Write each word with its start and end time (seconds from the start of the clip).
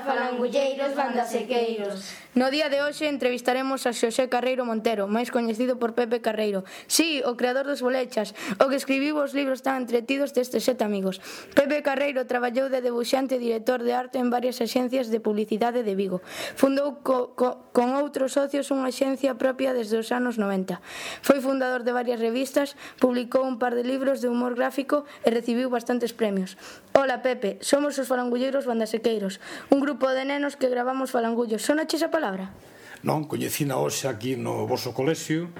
falangulleiros, 0.00 0.96
bandasequeiros. 0.96 2.16
No 2.32 2.48
día 2.48 2.72
de 2.72 2.80
hoxe 2.80 3.12
entrevistaremos 3.12 3.84
a 3.84 3.92
Xosé 3.92 4.32
Carreiro 4.32 4.64
Montero, 4.64 5.04
máis 5.04 5.28
coñecido 5.28 5.76
por 5.76 5.92
Pepe 5.92 6.24
Carreiro. 6.24 6.64
Sí, 6.88 7.20
o 7.28 7.36
creador 7.36 7.68
dos 7.68 7.84
bolechas, 7.84 8.32
o 8.56 8.72
que 8.72 8.80
escribiu 8.80 9.20
os 9.20 9.36
libros 9.36 9.60
tan 9.60 9.84
entretidos 9.84 10.32
destes 10.32 10.64
sete 10.64 10.80
amigos. 10.80 11.20
Pepe 11.52 11.84
Carreiro 11.84 12.24
traballou 12.24 12.72
de 12.72 12.80
debuxante 12.80 13.36
e 13.36 13.44
director 13.44 13.84
de 13.84 13.92
arte 13.92 14.16
en 14.16 14.32
varias 14.32 14.64
axencias 14.64 15.12
de 15.12 15.20
publicidade 15.20 15.84
de 15.84 15.92
Vigo. 15.92 16.24
Fundou 16.56 17.04
co, 17.04 17.36
co, 17.36 17.68
con 17.76 17.92
outros 18.00 18.32
socios 18.32 18.72
unha 18.72 18.88
axencia 18.88 19.36
propia 19.36 19.76
desde 19.76 20.00
os 20.00 20.08
anos 20.08 20.40
90. 20.40 20.80
Foi 21.20 21.36
fundador 21.44 21.84
de 21.84 21.92
varias 21.92 22.16
revistas, 22.16 22.80
publicou 22.96 23.44
un 23.44 23.60
par 23.60 23.76
de 23.76 23.84
libros 23.84 24.24
de 24.24 24.32
humor 24.32 24.56
gráfico 24.56 25.04
e 25.20 25.28
recibiu 25.28 25.68
bastantes 25.68 26.16
premios. 26.16 26.56
Ola 26.96 27.20
Pepe, 27.20 27.60
somos 27.60 28.00
os 28.00 28.08
falangulleiros 28.08 28.64
bandasequeiros, 28.64 29.36
un 29.68 29.81
grupo 29.82 30.14
de 30.14 30.22
nenos 30.22 30.54
que 30.54 30.70
gravamos 30.70 31.10
falangullos. 31.10 31.66
Sonache 31.66 31.98
esa 31.98 32.14
palabra? 32.14 32.54
Non, 33.02 33.26
coñecina 33.26 33.82
hoxe 33.82 34.06
aquí 34.06 34.38
no 34.38 34.70
vosso 34.70 34.94
colexio, 34.94 35.50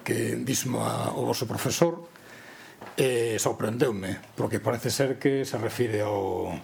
que 0.00 0.40
dismo 0.40 0.80
a, 0.80 1.12
o 1.12 1.28
vosso 1.28 1.44
profesor, 1.44 2.08
e 2.96 3.36
sorprendeume, 3.42 4.16
porque 4.32 4.64
parece 4.64 4.88
ser 4.88 5.20
que 5.20 5.44
se 5.44 5.60
refire 5.60 6.00
ao 6.00 6.56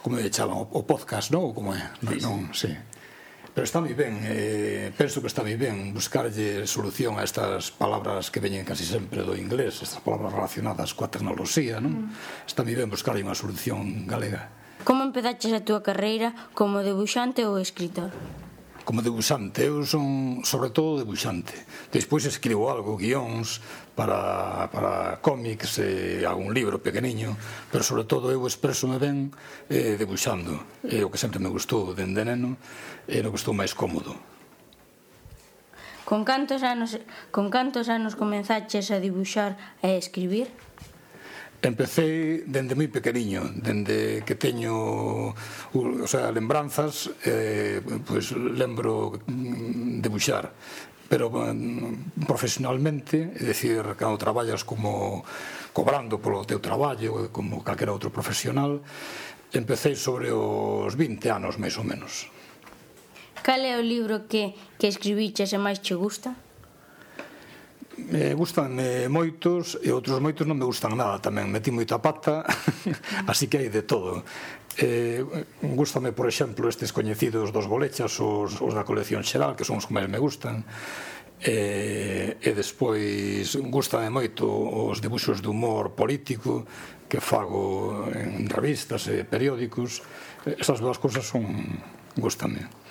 como 0.00 0.18
lle 0.18 0.30
chaman, 0.30 0.56
o, 0.58 0.66
o 0.70 0.82
podcast, 0.86 1.30
non? 1.34 1.54
Como 1.54 1.74
é? 1.74 1.82
Non, 2.02 2.14
sí. 2.14 2.22
non, 2.22 2.38
sí. 2.54 2.72
Pero 3.56 3.64
está 3.64 3.80
moi 3.80 3.96
ben, 3.96 4.20
eh, 4.22 4.92
penso 4.94 5.24
que 5.24 5.28
está 5.32 5.40
moi 5.40 5.56
ben 5.56 5.90
buscarlle 5.96 6.68
solución 6.68 7.16
a 7.16 7.24
estas 7.24 7.72
palabras 7.72 8.28
que 8.28 8.38
veñen 8.38 8.68
casi 8.68 8.84
sempre 8.84 9.24
do 9.24 9.32
inglés, 9.32 9.80
estas 9.80 10.04
palabras 10.04 10.30
relacionadas 10.30 10.92
coa 10.92 11.10
tecnoloxía, 11.10 11.80
non? 11.80 12.12
Mm. 12.12 12.46
Está 12.46 12.62
moi 12.62 12.76
ben 12.76 12.92
buscarlle 12.92 13.24
unha 13.24 13.36
solución 13.36 14.06
galega. 14.06 14.52
Como 14.84 15.04
empezaches 15.04 15.52
a 15.54 15.64
túa 15.64 15.80
carreira 15.80 16.34
como 16.52 16.84
debuxante 16.84 17.46
ou 17.46 17.56
escritor? 17.56 18.12
Como 18.86 19.02
debuxante, 19.02 19.66
eu 19.66 19.82
son 19.82 20.46
sobre 20.46 20.70
todo 20.70 21.02
debuxante. 21.02 21.50
Despois 21.90 22.22
escribo 22.22 22.70
algo, 22.70 22.94
guións 22.94 23.58
para, 23.98 24.70
para 24.70 25.18
cómics 25.18 25.82
e 25.82 26.22
algún 26.22 26.54
libro 26.54 26.78
pequeniño, 26.78 27.34
pero 27.74 27.82
sobre 27.82 28.06
todo 28.06 28.30
eu 28.30 28.46
expreso 28.46 28.86
me 28.86 29.02
ben 29.02 29.34
eh, 29.66 29.98
debuxando. 29.98 30.62
É 30.86 31.02
o 31.02 31.10
que 31.10 31.18
sempre 31.18 31.42
me 31.42 31.50
gustou 31.50 31.98
dende 31.98 32.22
neno 32.22 32.54
e 33.10 33.18
no 33.26 33.34
gustou 33.34 33.50
máis 33.50 33.74
cómodo. 33.74 34.14
Con 36.06 36.22
cantos 36.22 36.62
anos, 36.62 37.02
con 37.34 37.50
cantos 37.50 37.90
anos 37.90 38.14
comenzaches 38.14 38.94
a 38.94 39.02
dibuxar 39.02 39.58
e 39.82 39.90
a 39.90 39.98
escribir? 39.98 40.46
Empecé 41.62 42.44
dende 42.46 42.76
moi 42.76 42.88
pequeniño, 42.92 43.48
dende 43.56 44.22
que 44.28 44.36
teño 44.36 45.32
o 45.32 46.08
sea, 46.08 46.30
lembranzas, 46.30 47.10
eh, 47.24 47.80
pois 48.04 48.30
pues, 48.30 48.36
lembro 48.36 49.16
debuxar 49.26 50.52
pero 51.08 51.30
mm, 51.30 52.26
profesionalmente, 52.26 53.30
é 53.38 53.42
dicir, 53.46 53.94
cando 53.94 54.18
traballas 54.18 54.66
como 54.66 55.22
cobrando 55.70 56.18
polo 56.18 56.42
teu 56.42 56.58
traballo, 56.58 57.30
como 57.30 57.62
calquera 57.62 57.94
outro 57.94 58.10
profesional, 58.10 58.82
empecé 59.54 59.94
sobre 59.94 60.34
os 60.34 60.92
20 60.98 61.30
anos, 61.30 61.54
máis 61.62 61.78
ou 61.78 61.86
menos. 61.86 62.26
Cal 63.46 63.62
é 63.62 63.78
o 63.78 63.84
libro 63.84 64.26
que, 64.26 64.58
que 64.74 64.90
escribiches 64.90 65.54
e 65.54 65.58
máis 65.62 65.78
che 65.78 65.94
gusta? 65.94 66.34
me 68.10 68.34
gustan 68.34 68.78
eh, 68.78 69.08
moitos 69.10 69.78
e 69.82 69.90
outros 69.90 70.22
moitos 70.22 70.46
non 70.46 70.54
me 70.54 70.66
gustan 70.66 70.94
nada 70.94 71.18
tamén. 71.18 71.50
Metí 71.50 71.74
moita 71.74 71.98
pata, 71.98 72.46
así 73.30 73.50
que 73.50 73.66
hai 73.66 73.70
de 73.70 73.82
todo. 73.82 74.22
Eh, 74.78 75.24
gustame, 75.74 76.12
por 76.12 76.30
exemplo, 76.30 76.68
estes 76.70 76.94
coñecidos 76.94 77.50
dos 77.50 77.66
golechas, 77.66 78.14
os, 78.22 78.62
os 78.62 78.72
da 78.76 78.86
colección 78.86 79.26
xeral, 79.26 79.58
que 79.58 79.66
son 79.66 79.82
os 79.82 79.90
que 79.90 79.96
máis 79.96 80.06
me 80.06 80.22
gustan. 80.22 80.62
Eh, 81.36 82.38
e 82.40 82.50
despois 82.56 83.58
gustame 83.68 84.08
moito 84.08 84.48
os 84.48 85.04
debuxos 85.04 85.44
de 85.44 85.52
humor 85.52 85.92
político 85.92 86.64
que 87.10 87.20
fago 87.20 88.08
en 88.08 88.48
revistas 88.48 89.10
e 89.10 89.26
periódicos. 89.26 90.00
Esas 90.46 90.78
dúas 90.78 90.96
cousas 91.02 91.26
son 91.26 91.44
gustame. 92.16 92.85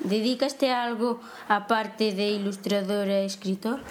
Dedícaste 0.00 0.72
a 0.72 0.84
algo 0.84 1.20
a 1.48 1.68
parte 1.68 2.12
de 2.16 2.32
ilustrador 2.32 3.08
e 3.08 3.28
escritor? 3.28 3.84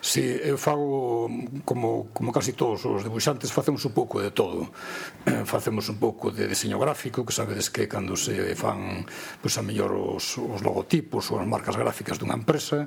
Si, 0.00 0.22
sí, 0.22 0.40
eu 0.46 0.58
fago 0.58 1.26
como, 1.66 2.10
como 2.14 2.30
casi 2.30 2.54
todos 2.54 2.86
os 2.86 3.02
dibuixantes 3.02 3.50
facemos 3.50 3.82
un 3.82 3.94
pouco 3.94 4.22
de 4.22 4.30
todo 4.30 4.70
facemos 5.52 5.90
un 5.90 5.98
pouco 5.98 6.30
de 6.30 6.46
diseño 6.46 6.78
gráfico 6.78 7.26
que 7.26 7.34
sabedes 7.34 7.66
que 7.70 7.90
cando 7.90 8.14
se 8.14 8.54
fan 8.54 9.02
pois 9.42 9.54
pues, 9.54 9.58
a 9.58 9.62
mellor 9.62 9.94
os, 9.94 10.38
os 10.38 10.62
logotipos 10.62 11.30
ou 11.34 11.42
as 11.42 11.46
marcas 11.50 11.74
gráficas 11.74 12.18
dunha 12.18 12.38
empresa 12.38 12.86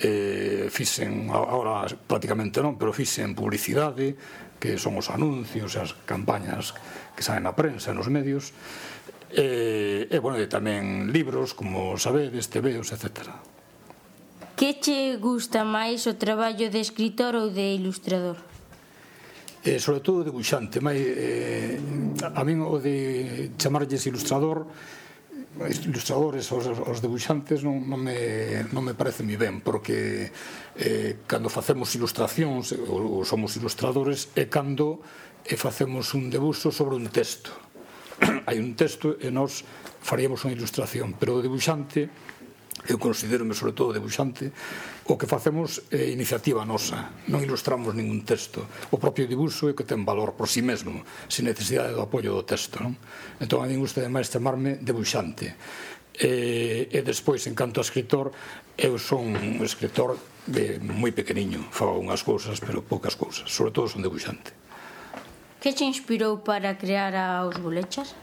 eh, 0.00 0.68
fixen, 0.72 1.28
ahora 1.28 1.84
prácticamente 2.08 2.64
non, 2.64 2.80
pero 2.80 2.96
fixen 2.96 3.36
publicidade, 3.36 4.16
que 4.56 4.80
son 4.80 4.96
os 4.96 5.12
anuncios, 5.12 5.76
as 5.76 5.92
campañas 6.08 6.72
que 7.12 7.20
saen 7.20 7.44
na 7.44 7.52
prensa, 7.52 7.92
nos 7.92 8.08
medios, 8.08 8.56
e, 9.30 10.08
e 10.08 10.16
bueno, 10.18 10.40
e 10.40 10.48
tamén 10.48 11.12
libros, 11.12 11.52
como 11.52 12.00
sabedes, 12.00 12.48
tebeos, 12.48 12.90
etc. 12.96 13.28
Que 14.56 14.80
che 14.80 15.20
gusta 15.20 15.64
máis 15.64 16.08
o 16.08 16.16
traballo 16.16 16.72
de 16.72 16.80
escritor 16.80 17.36
ou 17.36 17.52
de 17.52 17.76
ilustrador? 17.76 18.40
Eh, 19.60 19.76
sobre 19.76 20.00
todo 20.00 20.24
debuxante, 20.24 20.80
máis, 20.80 21.00
eh, 21.00 21.76
a 22.24 22.40
min 22.48 22.64
o 22.64 22.80
de 22.80 23.52
chamarlles 23.60 24.08
ilustrador 24.08 24.64
os 25.58 25.82
ilustradores, 25.82 26.46
os, 26.52 26.66
os 26.66 26.98
debuxantes 27.02 27.66
non, 27.66 27.82
non, 27.90 27.98
me, 27.98 28.62
non 28.70 28.86
me 28.86 28.94
parece 28.94 29.26
mi 29.26 29.34
ben 29.34 29.58
porque 29.58 30.30
eh, 30.78 31.26
cando 31.26 31.50
facemos 31.50 31.90
ilustracións 31.98 32.70
eh, 32.70 32.78
ou, 32.78 33.18
ou 33.18 33.26
somos 33.26 33.58
ilustradores 33.58 34.30
é 34.38 34.46
cando 34.46 35.02
e 35.42 35.58
facemos 35.58 36.14
un 36.14 36.30
debuxo 36.30 36.70
sobre 36.70 36.94
un 36.94 37.10
texto. 37.10 37.50
Hai 38.46 38.62
un 38.62 38.78
texto 38.78 39.18
e 39.18 39.34
nós 39.34 39.66
faríamos 39.98 40.46
unha 40.46 40.54
ilustración 40.54 41.18
pero 41.18 41.40
o 41.40 41.42
debuxante 41.42 42.06
eu 42.88 42.96
considerome 42.96 43.52
sobre 43.52 43.76
todo 43.76 43.92
debuxante, 43.92 44.52
o 45.04 45.18
que 45.18 45.26
facemos 45.26 45.82
é 45.90 46.08
iniciativa 46.08 46.64
nosa, 46.64 47.12
non 47.28 47.42
ilustramos 47.42 47.92
ningún 47.92 48.24
texto. 48.24 48.64
O 48.94 48.96
propio 48.96 49.26
dibuxo 49.26 49.68
é 49.68 49.74
o 49.74 49.76
que 49.76 49.84
ten 49.84 50.06
valor 50.06 50.38
por 50.38 50.48
si 50.48 50.60
sí 50.60 50.62
mesmo, 50.62 51.04
sin 51.28 51.50
necesidade 51.50 51.92
do 51.92 52.00
apoio 52.00 52.32
do 52.32 52.46
texto. 52.46 52.80
Non? 52.80 52.96
Entón, 53.42 53.60
a 53.60 53.68
mí 53.68 53.76
gusta 53.76 54.00
demais 54.00 54.30
chamarme 54.32 54.80
debuxante. 54.80 55.52
E, 56.16 56.88
e 56.90 56.98
despois, 57.00 57.44
en 57.48 57.56
canto 57.56 57.80
a 57.80 57.86
escritor, 57.86 58.32
eu 58.76 58.96
son 58.96 59.34
un 59.36 59.60
escritor 59.64 60.16
de 60.46 60.80
moi 60.80 61.12
pequeniño. 61.12 61.68
Fago 61.72 62.00
unhas 62.00 62.24
cousas, 62.24 62.60
pero 62.60 62.80
poucas 62.84 63.16
cousas. 63.16 63.48
Sobre 63.48 63.72
todo 63.72 63.88
son 63.88 64.04
debuxante. 64.04 64.52
Que 65.60 65.76
te 65.76 65.84
inspirou 65.84 66.40
para 66.40 66.76
crear 66.80 67.12
a 67.12 67.44
Os 67.44 67.56
Bolechas? 67.60 68.16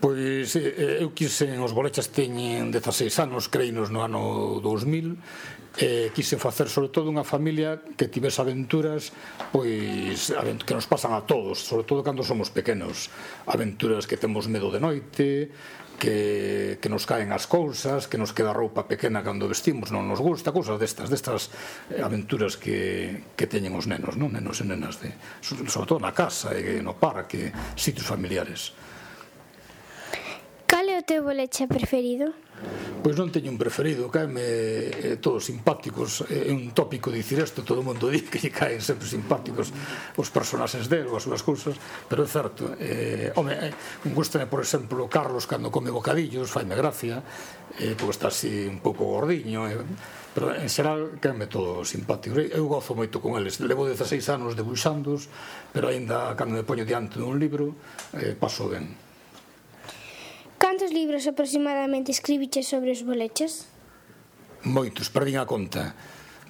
Pois 0.00 0.56
eh, 0.56 1.02
eu 1.04 1.12
quixen, 1.12 1.60
os 1.60 1.72
bolechas 1.72 2.08
teñen 2.10 2.72
16 2.72 3.12
anos, 3.22 3.48
creinos 3.48 3.92
no 3.92 4.00
ano 4.02 4.60
2000, 4.60 5.16
eh, 5.78 6.10
quise 6.14 6.40
facer 6.40 6.68
sobre 6.72 6.88
todo 6.88 7.12
unha 7.12 7.24
familia 7.24 7.84
que 7.96 8.08
tivese 8.08 8.40
aventuras 8.40 9.12
pois 9.52 10.32
que 10.64 10.74
nos 10.74 10.88
pasan 10.88 11.12
a 11.12 11.28
todos, 11.28 11.60
sobre 11.60 11.84
todo 11.84 12.00
cando 12.00 12.24
somos 12.24 12.48
pequenos, 12.48 13.12
aventuras 13.44 14.08
que 14.08 14.16
temos 14.16 14.48
medo 14.48 14.72
de 14.72 14.80
noite, 14.80 15.52
que, 15.98 16.78
que 16.80 16.88
nos 16.88 17.04
caen 17.08 17.32
as 17.32 17.48
cousas, 17.48 18.08
que 18.08 18.20
nos 18.20 18.32
queda 18.32 18.52
roupa 18.52 18.88
pequena 18.88 19.24
cando 19.24 19.48
vestimos, 19.48 19.92
non 19.92 20.08
nos 20.08 20.20
gusta, 20.20 20.52
cousas 20.52 20.80
destas, 20.80 21.08
destas 21.12 21.52
eh, 21.92 22.00
aventuras 22.00 22.56
que, 22.56 23.32
que 23.36 23.48
teñen 23.48 23.76
os 23.76 23.88
nenos, 23.88 24.16
non 24.16 24.32
nenos 24.32 24.60
e 24.60 24.64
nenas, 24.64 25.00
de, 25.00 25.12
sobre 25.44 25.88
todo 25.88 26.00
na 26.00 26.12
casa 26.12 26.56
e 26.56 26.80
no 26.80 26.96
parque, 26.96 27.52
sitios 27.76 28.08
familiares 28.08 28.72
teu 31.06 31.22
boleche 31.22 31.70
preferido? 31.70 32.34
Pois 33.06 33.14
non 33.14 33.30
teño 33.30 33.54
un 33.54 33.60
preferido, 33.62 34.10
caeme 34.10 34.42
eh, 34.42 35.22
todos 35.22 35.46
simpáticos, 35.46 36.26
é 36.26 36.50
un 36.50 36.74
tópico 36.74 37.14
dicir 37.14 37.38
isto, 37.38 37.62
todo 37.62 37.78
o 37.78 37.86
mundo 37.86 38.10
di 38.10 38.26
que 38.26 38.42
lle 38.42 38.50
caen 38.50 38.82
sempre 38.82 39.06
simpáticos 39.06 39.70
os 40.18 40.28
personaxes 40.34 40.90
del 40.90 41.06
ou 41.06 41.14
as 41.14 41.22
súas 41.22 41.46
cousas, 41.46 41.78
pero 42.10 42.26
é 42.26 42.28
certo, 42.28 42.74
eh, 42.82 43.30
home, 43.38 43.54
eh, 43.54 43.70
gustame, 44.10 44.50
por 44.50 44.58
exemplo, 44.58 45.06
Carlos 45.06 45.46
cando 45.46 45.70
come 45.70 45.94
bocadillos, 45.94 46.50
faime 46.50 46.74
gracia, 46.74 47.22
eh, 47.78 47.94
porque 47.94 48.18
está 48.18 48.34
así 48.34 48.66
un 48.66 48.82
pouco 48.82 49.06
gordiño, 49.06 49.70
eh, 49.70 49.78
pero 50.34 50.50
en 50.58 50.66
xeral 50.66 51.22
caeme 51.22 51.46
todo 51.46 51.86
simpático. 51.86 52.42
Eu 52.42 52.66
gozo 52.66 52.98
moito 52.98 53.22
con 53.22 53.38
eles. 53.38 53.62
Levo 53.62 53.86
16 53.86 54.18
anos 54.34 54.58
debuxandos, 54.58 55.30
pero 55.70 55.86
aínda 55.86 56.34
cando 56.34 56.58
me 56.58 56.66
poño 56.66 56.82
diante 56.82 57.22
dun 57.22 57.38
libro, 57.38 57.78
eh, 58.18 58.34
paso 58.34 58.66
ben. 58.66 59.05
Cantos 60.76 60.92
libros 60.92 61.24
aproximadamente 61.26 62.12
escribiches 62.12 62.68
sobre 62.68 62.92
os 62.92 63.00
boleches? 63.00 63.64
Moitos, 64.60 65.08
perdín 65.08 65.40
a 65.40 65.48
conta 65.48 65.96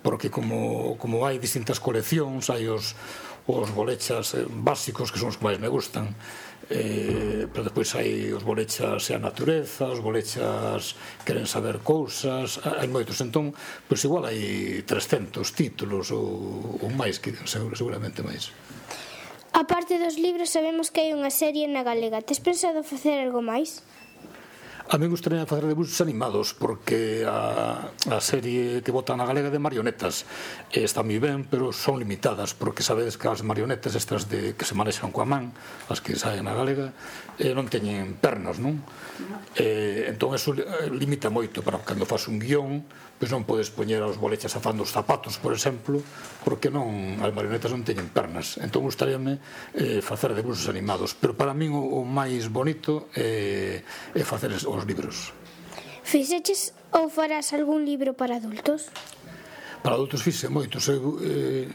porque 0.02 0.34
como, 0.34 0.98
como 0.98 1.22
hai 1.22 1.38
distintas 1.38 1.78
coleccións, 1.78 2.50
hai 2.50 2.66
os, 2.66 2.98
os 3.46 3.70
bolechas 3.70 4.34
eh, 4.34 4.42
básicos 4.50 5.14
que 5.14 5.22
son 5.22 5.30
os 5.30 5.38
que 5.38 5.46
máis 5.46 5.62
me 5.62 5.70
gustan, 5.70 6.10
eh, 6.74 7.46
pero 7.54 7.70
despois 7.70 7.86
hai 7.94 8.34
os 8.34 8.42
bolechas 8.42 8.98
e 9.06 9.14
a 9.14 9.22
natureza, 9.22 9.86
os 9.94 10.02
bolechas 10.02 10.98
queren 11.22 11.46
saber 11.46 11.78
cousas, 11.86 12.58
hai 12.66 12.90
moitos, 12.90 13.22
entón, 13.22 13.54
pois 13.86 14.02
igual 14.02 14.26
hai 14.26 14.82
300 14.82 15.38
títulos 15.54 16.10
ou, 16.10 16.82
ou 16.82 16.90
máis, 16.90 17.22
que 17.22 17.30
seguramente 17.46 18.26
máis. 18.26 18.50
A 19.54 19.70
parte 19.70 20.02
dos 20.02 20.18
libros 20.18 20.50
sabemos 20.50 20.90
que 20.90 21.06
hai 21.06 21.14
unha 21.14 21.30
serie 21.30 21.70
na 21.70 21.86
Galega. 21.86 22.26
Tes 22.26 22.42
pensado 22.42 22.82
facer 22.82 23.22
algo 23.22 23.38
máis? 23.38 23.86
A 24.88 24.98
mí 24.98 25.08
gustaría 25.08 25.44
facer 25.46 25.66
debuxos 25.66 26.00
animados 26.00 26.54
porque 26.54 27.26
a, 27.26 27.90
a 27.90 28.20
serie 28.22 28.86
que 28.86 28.94
botan 28.94 29.18
na 29.18 29.26
galega 29.26 29.50
de 29.50 29.58
marionetas 29.58 30.22
eh, 30.70 30.86
está 30.86 31.02
moi 31.02 31.18
ben, 31.18 31.42
pero 31.42 31.74
son 31.74 31.98
limitadas 31.98 32.54
porque 32.54 32.86
sabedes 32.86 33.18
que 33.18 33.26
as 33.26 33.42
marionetas 33.42 33.98
estas 33.98 34.30
de 34.30 34.54
que 34.54 34.62
se 34.62 34.78
manexan 34.78 35.10
coa 35.10 35.26
man, 35.26 35.50
as 35.90 35.98
que 35.98 36.14
saen 36.14 36.46
na 36.46 36.54
galega, 36.54 36.94
eh, 37.42 37.50
non 37.50 37.66
teñen 37.66 38.14
pernas, 38.22 38.62
non? 38.62 38.78
Eh, 39.58 40.06
entón 40.06 40.38
eso 40.38 40.54
eh, 40.54 40.86
limita 40.94 41.34
moito 41.34 41.66
para 41.66 41.82
cando 41.82 42.06
fas 42.06 42.30
un 42.30 42.38
guión, 42.38 42.86
pois 43.18 43.32
non 43.32 43.42
podes 43.42 43.74
poñer 43.74 44.06
aos 44.06 44.22
bolechas 44.22 44.54
afando 44.54 44.86
os 44.86 44.94
zapatos, 44.94 45.40
por 45.42 45.50
exemplo, 45.50 45.98
porque 46.46 46.70
non 46.70 47.18
as 47.26 47.34
marionetas 47.34 47.74
non 47.74 47.82
teñen 47.82 48.06
pernas. 48.12 48.54
Entón 48.62 48.86
gustaríame 48.86 49.42
eh, 49.74 49.98
facer 49.98 50.30
debuxos 50.30 50.70
animados, 50.70 51.18
pero 51.18 51.34
para 51.34 51.56
min 51.58 51.74
o, 51.74 51.82
o 51.82 52.00
máis 52.06 52.46
bonito 52.52 53.10
eh, 53.18 53.82
é 54.14 54.22
facer 54.22 54.54
o 54.68 54.75
os 54.76 54.84
libros. 54.84 55.32
Fixeches 56.04 56.76
ou 56.92 57.08
farás 57.10 57.50
algún 57.56 57.82
libro 57.82 58.14
para 58.14 58.36
adultos? 58.36 58.92
Para 59.82 59.96
adultos 59.96 60.22
fixe 60.22 60.46
moitos. 60.52 60.86
Eu 60.86 61.18
eh, 61.24 61.66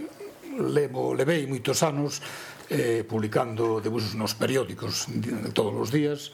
levo, 0.56 1.12
levei 1.18 1.44
moitos 1.50 1.84
anos 1.84 2.22
eh, 2.72 3.04
publicando 3.04 3.84
debuxos 3.84 4.16
nos 4.16 4.34
periódicos 4.38 5.10
todos 5.52 5.76
os 5.76 5.90
días 5.92 6.32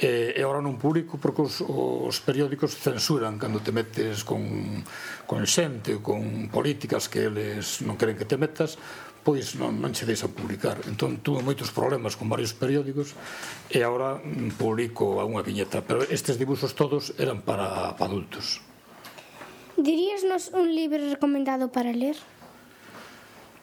eh, 0.00 0.34
e 0.34 0.40
agora 0.40 0.64
non 0.64 0.80
publico 0.80 1.20
porque 1.20 1.44
os, 1.44 1.60
os 1.62 2.16
periódicos 2.24 2.74
censuran 2.74 3.36
cando 3.36 3.60
te 3.60 3.70
metes 3.70 4.24
con, 4.24 4.82
con 5.28 5.44
xente, 5.44 6.00
con 6.00 6.48
políticas 6.48 7.06
que 7.06 7.28
eles 7.28 7.84
non 7.84 8.00
queren 8.00 8.16
que 8.16 8.24
te 8.24 8.40
metas 8.40 8.80
pois 9.24 9.54
non, 9.56 9.76
non 9.80 9.92
che 9.92 10.08
deixan 10.08 10.32
publicar. 10.32 10.80
Entón 10.88 11.20
tuve 11.20 11.44
moitos 11.44 11.68
problemas 11.70 12.16
con 12.16 12.28
varios 12.32 12.56
periódicos 12.56 13.12
e 13.68 13.84
agora 13.84 14.16
mm, 14.18 14.56
publico 14.56 15.20
a 15.20 15.28
unha 15.28 15.44
viñeta, 15.44 15.84
pero 15.84 16.04
estes 16.08 16.40
dibuxos 16.40 16.72
todos 16.72 17.12
eran 17.20 17.44
para, 17.44 17.94
para 17.96 18.08
adultos. 18.08 18.64
Diríasnos 19.76 20.52
un 20.52 20.72
libro 20.74 21.00
recomendado 21.08 21.72
para 21.72 21.92
ler? 21.92 22.16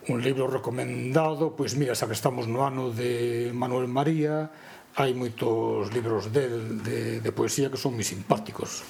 Un 0.08 0.24
libro 0.24 0.48
recomendado, 0.48 1.54
pois 1.54 1.76
mira, 1.76 1.98
xa 1.98 2.08
que 2.08 2.16
estamos 2.16 2.48
no 2.48 2.64
ano 2.64 2.90
de 2.90 3.52
Manuel 3.52 3.92
María, 3.92 4.50
hai 4.98 5.14
moitos 5.14 5.94
libros 5.94 6.34
del 6.34 6.82
de, 6.82 7.22
de 7.22 7.32
poesía 7.34 7.70
que 7.70 7.78
son 7.78 7.94
moi 7.94 8.08
simpáticos 8.08 8.82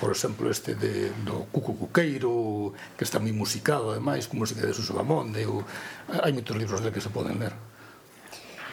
por 0.00 0.10
exemplo 0.10 0.50
este 0.50 0.74
de, 0.74 1.10
do 1.24 1.46
Cuco 1.52 1.74
Cuqueiro 1.74 2.72
que 2.96 3.04
está 3.04 3.20
moi 3.20 3.32
musicado 3.32 3.92
ademais 3.92 4.26
como 4.26 4.46
se 4.46 4.56
de 4.58 4.74
Suso 4.74 4.94
Gamonde 4.94 5.46
ou... 5.46 5.62
hai 6.08 6.32
moitos 6.32 6.56
libros 6.56 6.80
de 6.82 6.90
que 6.90 7.00
se 7.00 7.12
poden 7.12 7.38
ler. 7.38 7.54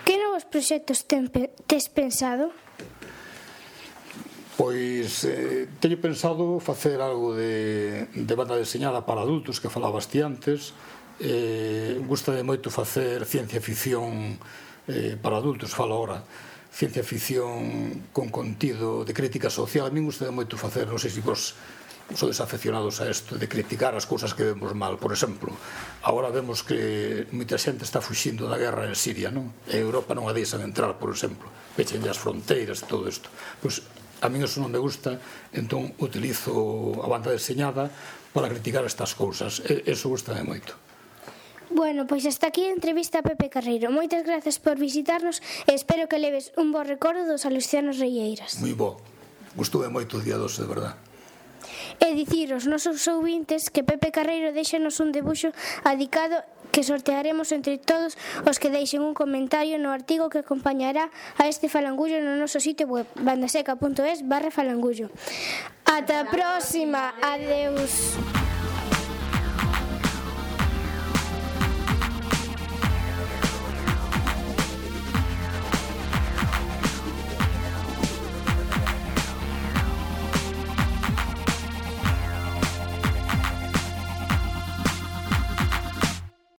Que 0.07 0.17
novos 0.17 0.47
proxectos 0.49 1.05
ten, 1.05 1.29
tes 1.67 1.85
pensado? 1.91 2.49
Pois 4.57 5.25
eh, 5.25 5.67
teño 5.81 5.97
pensado 5.97 6.59
facer 6.59 7.01
algo 7.01 7.33
de, 7.33 8.07
de 8.13 8.33
banda 8.35 8.57
deseñada 8.57 9.05
para 9.05 9.21
adultos 9.21 9.59
que 9.61 9.69
falabas 9.69 10.09
ti 10.09 10.21
antes. 10.21 10.73
Eh, 11.21 12.01
gusta 12.07 12.33
de 12.33 12.41
moito 12.41 12.73
facer 12.73 13.25
ciencia 13.29 13.61
ficción 13.61 14.41
eh, 14.89 15.15
para 15.21 15.37
adultos, 15.37 15.77
falo 15.77 15.93
ahora 15.93 16.25
ciencia 16.71 17.03
ficción 17.03 18.07
con 18.15 18.31
contido 18.31 19.03
de 19.03 19.13
crítica 19.13 19.51
social. 19.51 19.87
A 19.87 19.93
mí 19.93 19.99
gusta 19.99 20.31
moito 20.31 20.55
facer, 20.55 20.87
non 20.87 20.97
sei 20.97 21.11
se 21.11 21.19
vos 21.19 21.53
sodes 22.15 22.39
afeccionados 22.41 22.99
a 22.99 23.09
isto, 23.09 23.35
de 23.35 23.47
criticar 23.47 23.95
as 23.95 24.07
cousas 24.07 24.33
que 24.33 24.43
vemos 24.43 24.75
mal. 24.75 24.97
Por 24.99 25.11
exemplo, 25.11 25.51
agora 26.03 26.31
vemos 26.31 26.63
que 26.63 27.27
moita 27.31 27.55
xente 27.59 27.83
está 27.83 27.99
fuxindo 28.03 28.47
da 28.47 28.59
guerra 28.59 28.87
en 28.87 28.95
Siria, 28.95 29.31
non? 29.31 29.51
E 29.67 29.79
Europa 29.79 30.15
non 30.15 30.27
a 30.27 30.35
deixan 30.35 30.63
entrar, 30.63 30.95
por 30.99 31.11
exemplo. 31.11 31.47
Pechen 31.75 32.03
as 32.07 32.19
fronteiras 32.19 32.83
e 32.83 32.85
todo 32.87 33.07
isto. 33.07 33.31
Pois 33.59 33.83
a 34.21 34.27
mí 34.29 34.39
eso 34.43 34.59
non 34.59 34.71
me 34.71 34.79
gusta, 34.79 35.19
entón 35.55 35.95
utilizo 35.99 36.99
a 36.99 37.07
banda 37.07 37.31
deseñada 37.31 37.89
para 38.31 38.51
criticar 38.51 38.83
estas 38.83 39.15
cousas. 39.15 39.63
E, 39.63 39.87
eso 39.87 40.11
gustame 40.11 40.43
moito. 40.43 40.75
Bueno, 41.81 42.05
pois 42.05 42.27
hasta 42.29 42.45
aquí 42.45 42.61
a 42.69 42.77
entrevista 42.77 43.17
a 43.17 43.25
Pepe 43.25 43.49
Carreiro. 43.49 43.89
Moitas 43.89 44.21
grazas 44.21 44.61
por 44.61 44.77
visitarnos 44.77 45.41
e 45.65 45.73
espero 45.73 46.05
que 46.05 46.21
leves 46.21 46.53
un 46.53 46.69
bo 46.69 46.85
recordo 46.85 47.25
dos 47.25 47.41
alucianos 47.49 47.97
reieiras. 47.97 48.61
Moi 48.61 48.77
bo. 48.77 49.01
Gustoume 49.57 49.89
moito 49.89 50.21
o 50.21 50.21
día 50.21 50.37
12, 50.37 50.61
de 50.61 50.69
verdad. 50.69 50.93
E 51.97 52.13
dicir 52.13 52.53
os 52.53 52.69
nosos 52.69 53.01
ouvintes 53.09 53.73
que 53.73 53.81
Pepe 53.81 54.13
Carreiro 54.13 54.53
deixanos 54.53 55.01
un 55.01 55.09
debuxo 55.09 55.57
adicado 55.81 56.45
que 56.69 56.85
sortearemos 56.85 57.49
entre 57.49 57.81
todos 57.81 58.13
os 58.45 58.61
que 58.61 58.69
deixen 58.69 59.01
un 59.01 59.17
comentario 59.17 59.81
no 59.81 59.89
artigo 59.89 60.29
que 60.29 60.45
acompañará 60.45 61.09
a 61.41 61.49
este 61.49 61.65
falangullo 61.65 62.21
no 62.21 62.37
noso 62.37 62.61
sitio 62.61 62.85
web 62.85 63.09
bandaseca.es 63.17 64.21
barra 64.29 64.53
falangullo. 64.53 65.09
Ata 65.89 66.21
a 66.21 66.29
próxima. 66.29 67.17
Adeus. 67.25 68.21
Adeus. 68.21 68.50